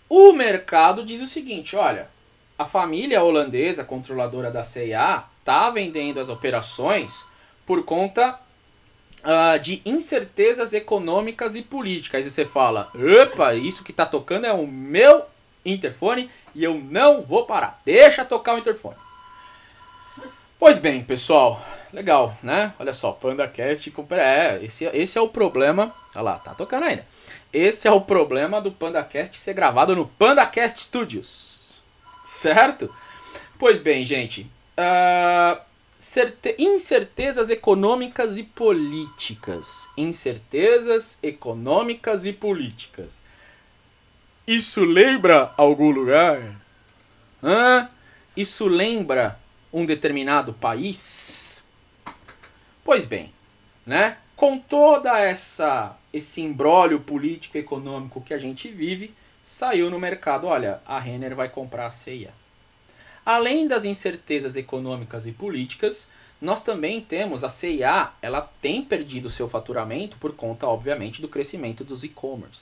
[0.10, 2.10] o mercado diz o seguinte, olha,
[2.58, 7.26] a família holandesa, controladora da CIA, tá vendendo as operações
[7.65, 8.39] por conta
[9.24, 12.26] uh, de incertezas econômicas e políticas.
[12.26, 12.91] Aí você fala,
[13.24, 15.26] opa, isso que tá tocando é o meu
[15.63, 17.80] interfone e eu não vou parar.
[17.86, 18.96] Deixa tocar o interfone.
[20.60, 22.74] Pois bem, pessoal, legal, né?
[22.80, 23.93] Olha só, PandaCast.
[24.12, 25.93] É, esse, esse é o problema.
[26.15, 27.06] Olha lá, tá tocando ainda.
[27.54, 31.47] Esse é o problema do PandaCast ser gravado no PandaCast Studios.
[32.28, 32.94] Certo?
[33.58, 34.52] Pois bem, gente.
[34.78, 35.62] Uh,
[36.60, 39.90] incertezas econômicas e políticas.
[39.96, 43.22] Incertezas econômicas e políticas.
[44.46, 46.42] Isso lembra algum lugar?
[47.42, 47.90] Hã?
[48.36, 49.40] Isso lembra
[49.72, 51.63] um determinado país?
[52.84, 53.32] Pois bem,
[53.86, 54.18] né?
[54.36, 59.13] Com toda essa esse imbróglio político e econômico que a gente vive,
[59.48, 62.34] saiu no mercado, olha, a Renner vai comprar a CIA.
[63.26, 66.10] Além das incertezas econômicas e políticas,
[66.42, 71.86] nós também temos a CIA, ela tem perdido seu faturamento por conta, obviamente, do crescimento
[71.86, 72.60] dos e-commerce.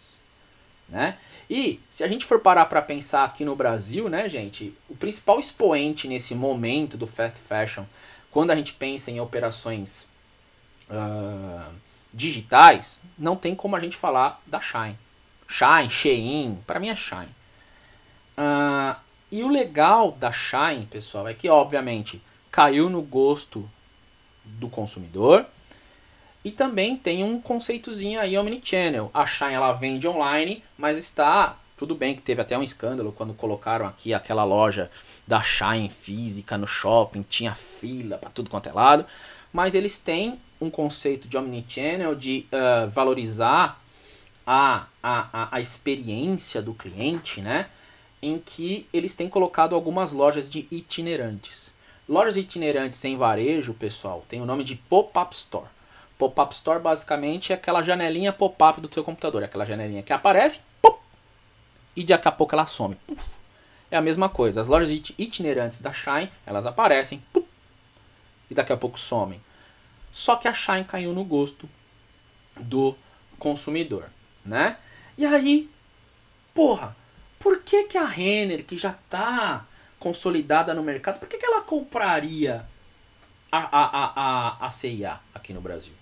[0.88, 1.18] Né?
[1.50, 5.40] E se a gente for parar para pensar aqui no Brasil, né, gente, o principal
[5.40, 7.86] expoente nesse momento do fast fashion,
[8.30, 10.08] quando a gente pensa em operações
[10.88, 11.74] uh,
[12.14, 15.00] digitais, não tem como a gente falar da Shine.
[15.48, 17.34] Shine, Shein, para mim é Shine.
[18.38, 18.96] Uh,
[19.32, 23.70] e o legal da Shine, pessoal, é que obviamente caiu no gosto
[24.44, 25.46] do consumidor,
[26.44, 29.10] e também tem um conceitozinho aí omnichannel.
[29.14, 33.34] A Shine ela vende online, mas está tudo bem que teve até um escândalo quando
[33.34, 34.90] colocaram aqui aquela loja
[35.28, 39.06] da Shine física no shopping, tinha fila para tudo quanto é lado,
[39.52, 43.82] mas eles têm um conceito de omnichannel de uh, valorizar
[44.46, 47.68] a, a, a experiência do cliente, né?
[48.22, 51.74] Em que eles têm colocado algumas lojas de itinerantes.
[52.08, 55.68] Lojas itinerantes em varejo, pessoal, tem o nome de pop-up store.
[56.18, 60.62] Pop-up store basicamente é aquela janelinha pop-up do teu computador, é aquela janelinha que aparece
[61.96, 62.98] e daqui a pouco ela some.
[63.90, 64.62] É a mesma coisa.
[64.62, 67.24] As lojas itinerantes da Shine, elas aparecem
[68.50, 69.42] e daqui a pouco somem.
[70.12, 71.70] Só que a Shine caiu no gosto
[72.56, 72.96] do
[73.38, 74.10] consumidor,
[74.46, 74.78] né?
[75.18, 75.70] E aí,
[76.54, 76.96] porra,
[77.40, 79.66] por que que a Renner, que já tá
[80.00, 82.66] consolidada no mercado, por que que ela compraria
[83.52, 85.94] a, a, a, a, CIA aqui no Brasil?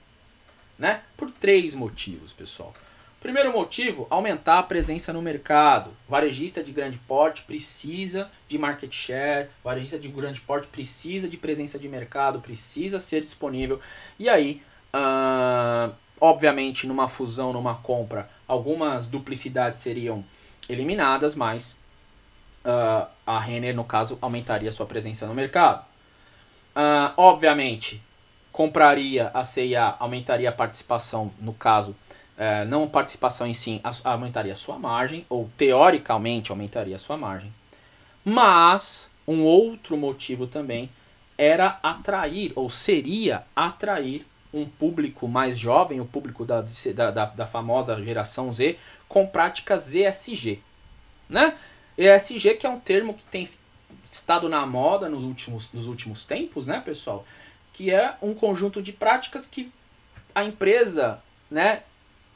[0.77, 1.01] né?
[1.15, 2.73] Por três motivos, pessoal.
[3.21, 5.91] Primeiro motivo, aumentar a presença no mercado.
[6.09, 11.79] Varejista de grande porte precisa de market share, varejista de grande porte precisa de presença
[11.79, 13.79] de mercado, precisa ser disponível.
[14.19, 14.61] E aí,
[14.93, 20.23] uh, obviamente, numa fusão, numa compra, algumas duplicidades seriam
[20.69, 21.77] eliminadas, mas
[22.63, 25.85] uh, a Renner, no caso, aumentaria sua presença no mercado.
[26.75, 28.01] Uh, obviamente,
[28.51, 31.95] compraria a CIA, aumentaria a participação, no caso,
[32.37, 37.53] é, não participação em si, aumentaria sua margem, ou teoricamente aumentaria sua margem.
[38.23, 40.89] Mas um outro motivo também
[41.37, 48.01] era atrair, ou seria atrair um público mais jovem, o público da, da, da famosa
[48.03, 48.77] geração Z,
[49.07, 50.61] com práticas ESG.
[51.27, 51.55] Né?
[51.97, 53.49] ESG que é um termo que tem
[54.09, 57.25] estado na moda nos últimos, nos últimos tempos, né, pessoal?
[57.73, 59.71] que é um conjunto de práticas que
[60.33, 61.81] a empresa né,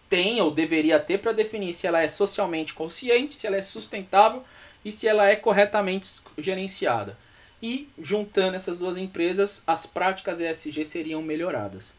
[0.09, 4.43] tem ou deveria ter para definir se ela é socialmente consciente, se ela é sustentável
[4.83, 7.17] e se ela é corretamente gerenciada.
[7.61, 11.93] E juntando essas duas empresas, as práticas ESG seriam melhoradas.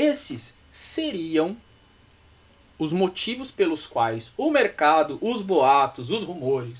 [0.00, 1.54] Esses seriam
[2.78, 6.78] os motivos pelos quais o mercado, os boatos, os rumores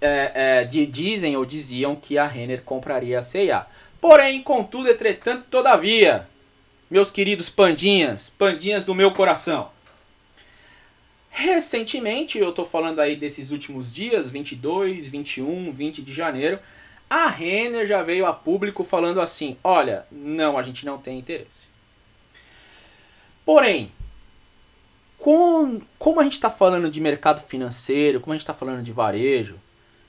[0.00, 3.66] é, é, de, dizem ou diziam que a Renner compraria a CIA.
[4.00, 6.28] Porém, contudo, entretanto, todavia,
[6.88, 9.72] meus queridos pandinhas, pandinhas do meu coração.
[11.30, 16.60] Recentemente, eu tô falando aí desses últimos dias, 22, 21, 20 de janeiro,
[17.10, 21.73] a Renner já veio a público falando assim: olha, não, a gente não tem interesse.
[23.44, 23.92] Porém,
[25.18, 28.92] com, como a gente está falando de mercado financeiro, como a gente está falando de
[28.92, 29.58] varejo,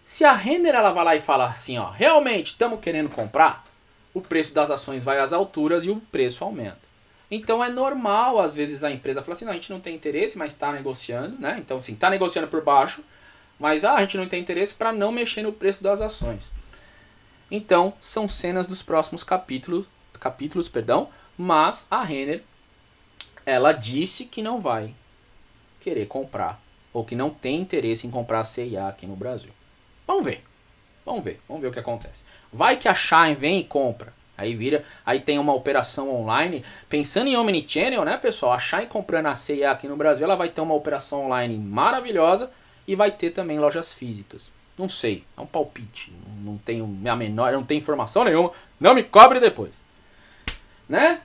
[0.03, 3.65] se a Renner ela vai lá e fala assim, ó, realmente estamos querendo comprar,
[4.13, 6.79] o preço das ações vai às alturas e o preço aumenta.
[7.29, 10.37] Então é normal, às vezes, a empresa falar assim, não, a gente não tem interesse,
[10.37, 11.57] mas está negociando, né?
[11.59, 13.03] Então, assim, está negociando por baixo,
[13.59, 16.51] mas ah, a gente não tem interesse para não mexer no preço das ações.
[17.49, 19.85] Então, são cenas dos próximos capítulos,
[20.19, 22.43] capítulos, perdão, mas a Renner
[23.45, 24.93] ela disse que não vai
[25.79, 29.51] querer comprar ou que não tem interesse em comprar a CIA aqui no Brasil.
[30.07, 30.43] Vamos ver.
[31.05, 32.23] Vamos ver, vamos ver o que acontece.
[32.51, 34.11] Vai que a Shine vem e compra.
[34.37, 36.65] Aí vira, aí tem uma operação online.
[36.89, 38.53] Pensando em Omnichannel, né, pessoal?
[38.53, 42.51] A Shine comprando a CIA aqui no Brasil, ela vai ter uma operação online maravilhosa
[42.87, 44.49] e vai ter também lojas físicas.
[44.77, 46.11] Não sei, é um palpite.
[46.43, 48.51] Não tenho a menor, não tenho informação nenhuma.
[48.79, 49.71] Não me cobre depois.
[50.89, 51.21] Né?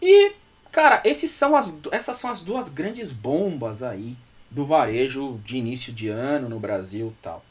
[0.00, 0.32] E,
[0.72, 4.16] cara, esses são as, essas são as duas grandes bombas aí
[4.50, 7.44] do varejo de início de ano no Brasil tal.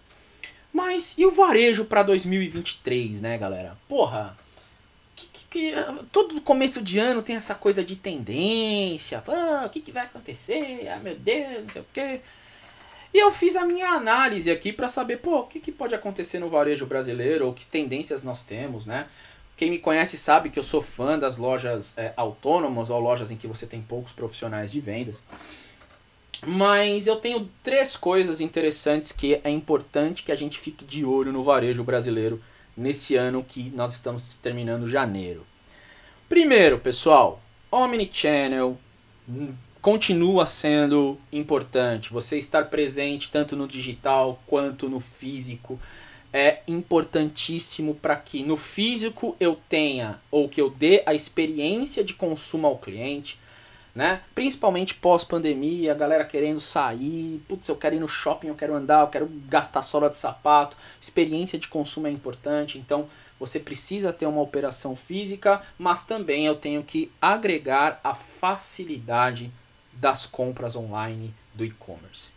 [0.74, 3.78] Mas e o varejo para 2023, né, galera?
[3.88, 4.38] Porra,
[5.16, 5.74] que, que, que,
[6.12, 9.24] todo começo de ano tem essa coisa de tendência.
[9.28, 10.88] Ah, o que, que vai acontecer?
[10.88, 12.22] Ah, meu Deus, não sei o quê.
[13.14, 16.40] E eu fiz a minha análise aqui para saber, pô, o que, que pode acontecer
[16.40, 19.08] no varejo brasileiro, ou que tendências nós temos, né?
[19.62, 23.38] Quem me conhece sabe que eu sou fã das lojas é, autônomas ou lojas em
[23.38, 25.22] que você tem poucos profissionais de vendas.
[26.44, 31.32] Mas eu tenho três coisas interessantes que é importante que a gente fique de olho
[31.32, 32.42] no varejo brasileiro
[32.76, 35.46] nesse ano que nós estamos terminando janeiro.
[36.28, 37.40] Primeiro, pessoal,
[37.70, 38.80] Omnichannel,
[39.80, 42.12] continua sendo importante.
[42.12, 45.80] Você estar presente tanto no digital quanto no físico
[46.34, 52.14] é importantíssimo para que no físico eu tenha ou que eu dê a experiência de
[52.14, 53.38] consumo ao cliente,
[53.94, 54.22] né?
[54.34, 59.02] Principalmente pós-pandemia, a galera querendo sair, putz, eu quero ir no shopping, eu quero andar,
[59.02, 60.78] eu quero gastar sola de sapato.
[61.02, 66.56] Experiência de consumo é importante, então você precisa ter uma operação física, mas também eu
[66.56, 69.52] tenho que agregar a facilidade
[69.92, 72.30] das compras online do e-commerce.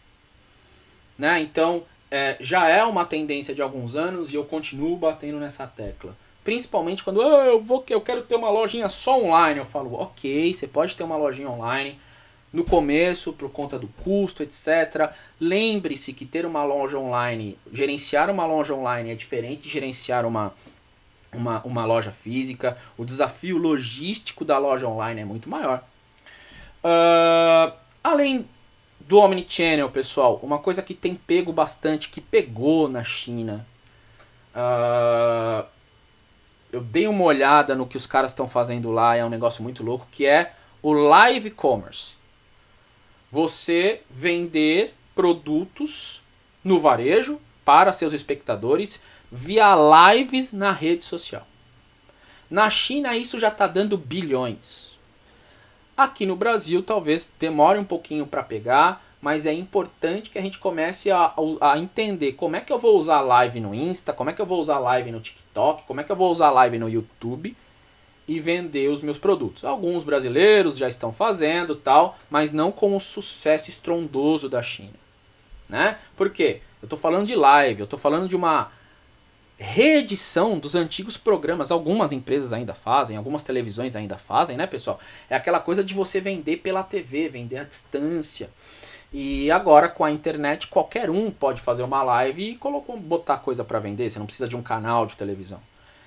[1.16, 1.40] Né?
[1.40, 1.84] Então,
[2.14, 6.16] é, já é uma tendência de alguns anos e eu continuo batendo nessa tecla.
[6.44, 10.54] Principalmente quando ah, eu vou eu quero ter uma lojinha só online, eu falo, ok,
[10.54, 11.98] você pode ter uma lojinha online
[12.52, 15.12] no começo por conta do custo, etc.
[15.40, 20.54] Lembre-se que ter uma loja online, gerenciar uma loja online é diferente de gerenciar uma,
[21.32, 22.78] uma, uma loja física.
[22.96, 25.82] O desafio logístico da loja online é muito maior.
[26.84, 28.46] Uh, além
[29.06, 33.66] do Omnichannel, pessoal, uma coisa que tem pego bastante, que pegou na China.
[34.54, 35.66] Uh,
[36.72, 39.82] eu dei uma olhada no que os caras estão fazendo lá, é um negócio muito
[39.82, 42.14] louco, que é o live commerce.
[43.30, 46.22] Você vender produtos
[46.62, 49.00] no varejo para seus espectadores
[49.30, 49.74] via
[50.14, 51.46] lives na rede social.
[52.48, 54.93] Na China isso já está dando bilhões.
[55.96, 60.58] Aqui no Brasil talvez demore um pouquinho para pegar, mas é importante que a gente
[60.58, 64.32] comece a, a, entender como é que eu vou usar live no Insta, como é
[64.32, 66.88] que eu vou usar live no TikTok, como é que eu vou usar live no
[66.88, 67.56] YouTube
[68.26, 69.64] e vender os meus produtos.
[69.64, 74.94] Alguns brasileiros já estão fazendo tal, mas não com o sucesso estrondoso da China.
[75.68, 75.96] Né?
[76.16, 76.60] Por quê?
[76.82, 78.70] Eu estou falando de live, eu estou falando de uma
[79.58, 81.70] reedição dos antigos programas.
[81.70, 84.98] Algumas empresas ainda fazem, algumas televisões ainda fazem, né, pessoal?
[85.28, 88.50] É aquela coisa de você vender pela TV, vender à distância.
[89.12, 93.62] E agora com a internet qualquer um pode fazer uma live e colocar, botar coisa
[93.62, 94.10] para vender.
[94.10, 95.60] Você não precisa de um canal de televisão.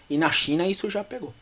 [0.10, 1.34] E na China isso já pegou.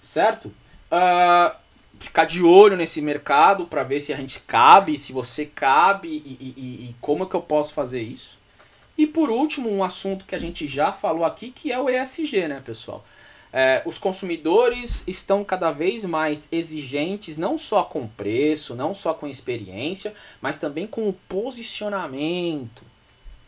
[0.00, 0.46] Certo?
[0.90, 1.54] Uh,
[2.00, 6.54] ficar de olho nesse mercado para ver se a gente cabe, se você cabe e,
[6.56, 8.37] e, e, como é que eu posso fazer isso.
[8.98, 12.48] E por último, um assunto que a gente já falou aqui, que é o ESG,
[12.48, 13.04] né, pessoal?
[13.52, 19.28] É, os consumidores estão cada vez mais exigentes, não só com preço, não só com
[19.28, 22.82] experiência, mas também com o posicionamento.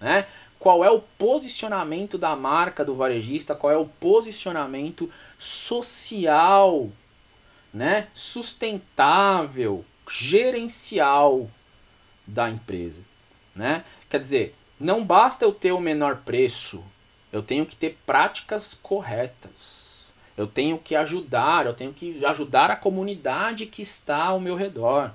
[0.01, 0.25] Né?
[0.59, 3.55] Qual é o posicionamento da marca do varejista?
[3.55, 6.89] Qual é o posicionamento social,
[7.75, 8.07] né?
[8.15, 11.51] sustentável, gerencial
[12.27, 13.03] da empresa?
[13.55, 13.85] Né?
[14.09, 16.83] Quer dizer, não basta eu ter o menor preço,
[17.31, 20.11] eu tenho que ter práticas corretas.
[20.37, 25.13] Eu tenho que ajudar, eu tenho que ajudar a comunidade que está ao meu redor.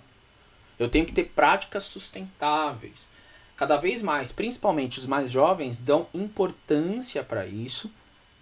[0.78, 3.10] Eu tenho que ter práticas sustentáveis.
[3.58, 7.90] Cada vez mais, principalmente os mais jovens, dão importância para isso.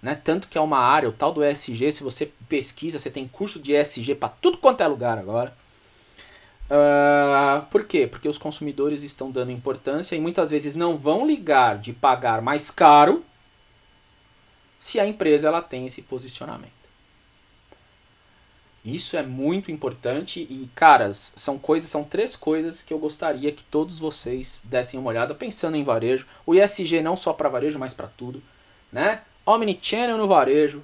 [0.01, 0.13] Né?
[0.13, 3.59] Tanto que é uma área, o tal do ESG, se você pesquisa, você tem curso
[3.59, 5.55] de ESG para tudo quanto é lugar agora.
[6.73, 8.07] Uh, por quê?
[8.07, 12.71] Porque os consumidores estão dando importância e muitas vezes não vão ligar de pagar mais
[12.71, 13.23] caro
[14.79, 16.71] se a empresa ela tem esse posicionamento.
[18.83, 23.63] Isso é muito importante e, caras, são coisas, são três coisas que eu gostaria que
[23.63, 26.25] todos vocês dessem uma olhada pensando em varejo.
[26.43, 28.43] O ISG não só para varejo, mas para tudo,
[28.91, 29.21] né?
[29.45, 30.81] Omnichannel no varejo,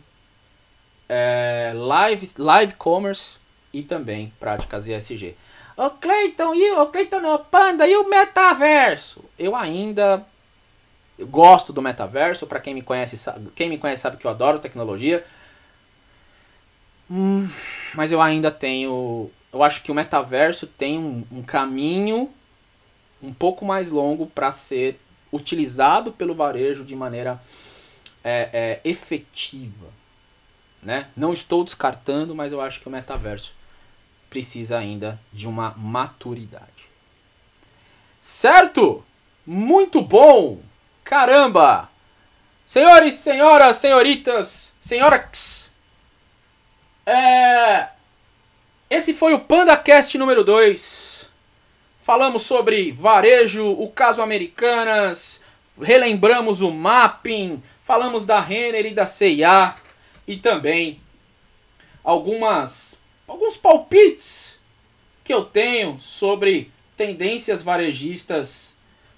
[1.10, 3.38] é, live, live commerce
[3.74, 5.36] e também práticas ESG.
[5.80, 9.24] Ô Cleiton, e o Cleiton não, Panda, e o metaverso?
[9.40, 10.26] Eu ainda
[11.18, 14.60] gosto do metaverso, para quem me conhece, sabe, quem me conhece sabe que eu adoro
[14.60, 15.26] tecnologia.
[17.10, 17.48] Hum,
[17.96, 22.30] mas eu ainda tenho, eu acho que o metaverso tem um, um caminho
[23.24, 25.00] um pouco mais longo para ser
[25.32, 27.42] utilizado pelo varejo de maneira
[28.22, 29.88] é, é, efetiva.
[30.84, 31.08] Né?
[31.16, 33.58] Não estou descartando, mas eu acho que o metaverso
[34.30, 36.90] precisa ainda de uma maturidade.
[38.20, 39.04] Certo?
[39.46, 40.62] Muito bom!
[41.04, 41.90] Caramba!
[42.66, 45.72] Senhores, senhoras, senhoritas, senhoras,
[47.12, 47.88] é...
[48.88, 51.28] esse foi o PandaCast número 2.
[52.00, 55.42] Falamos sobre varejo, o caso Americanas,
[55.82, 59.74] relembramos o mapping, falamos da Renner e da CIA
[60.28, 61.02] e também
[62.04, 62.99] algumas
[63.30, 64.60] alguns palpites
[65.24, 68.76] que eu tenho sobre tendências varejistas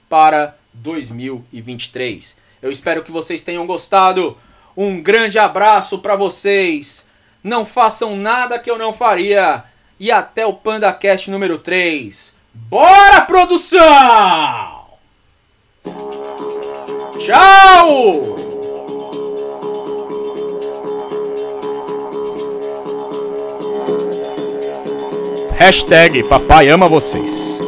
[0.09, 2.35] para 2023.
[2.61, 4.37] Eu espero que vocês tenham gostado.
[4.75, 7.07] Um grande abraço para vocês.
[7.43, 9.63] Não façam nada que eu não faria.
[9.99, 12.35] E até o PandaCast número 3.
[12.53, 14.81] Bora, produção!
[17.17, 18.50] Tchau!
[25.61, 27.59] Hashtag Papai ama vocês.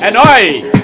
[0.00, 0.77] É nóis!